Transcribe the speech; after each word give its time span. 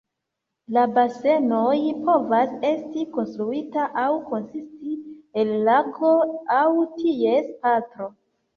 La 0.77 0.85
basenoj 0.93 1.75
povas 2.07 2.55
esti 2.69 3.05
konstruita 3.19 3.85
aŭ 4.05 4.07
konsisti 4.31 4.97
el 5.45 5.55
lago 5.71 6.17
aŭ 6.59 6.67
ties 6.99 7.57
parto. 7.69 8.13